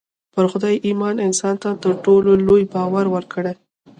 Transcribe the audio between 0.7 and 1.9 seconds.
ايمان انسان ته